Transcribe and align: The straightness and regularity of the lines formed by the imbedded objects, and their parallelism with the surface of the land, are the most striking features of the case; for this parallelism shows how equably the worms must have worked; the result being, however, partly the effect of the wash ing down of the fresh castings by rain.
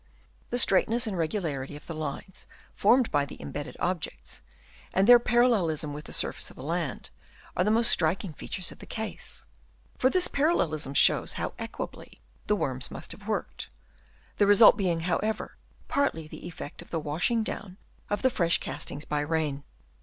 The 0.49 0.57
straightness 0.57 1.05
and 1.05 1.15
regularity 1.15 1.75
of 1.75 1.85
the 1.85 1.93
lines 1.93 2.47
formed 2.73 3.11
by 3.11 3.23
the 3.23 3.39
imbedded 3.39 3.77
objects, 3.79 4.41
and 4.95 5.07
their 5.07 5.19
parallelism 5.19 5.93
with 5.93 6.05
the 6.05 6.11
surface 6.11 6.49
of 6.49 6.55
the 6.55 6.63
land, 6.63 7.11
are 7.55 7.63
the 7.63 7.69
most 7.69 7.91
striking 7.91 8.33
features 8.33 8.71
of 8.71 8.79
the 8.79 8.87
case; 8.87 9.45
for 9.99 10.09
this 10.09 10.27
parallelism 10.27 10.95
shows 10.95 11.33
how 11.33 11.53
equably 11.59 12.19
the 12.47 12.55
worms 12.55 12.89
must 12.89 13.11
have 13.11 13.27
worked; 13.27 13.69
the 14.37 14.47
result 14.47 14.75
being, 14.75 15.01
however, 15.01 15.55
partly 15.87 16.27
the 16.27 16.47
effect 16.47 16.81
of 16.81 16.89
the 16.89 16.99
wash 16.99 17.29
ing 17.29 17.43
down 17.43 17.77
of 18.09 18.23
the 18.23 18.31
fresh 18.31 18.57
castings 18.57 19.05
by 19.05 19.19
rain. 19.19 19.61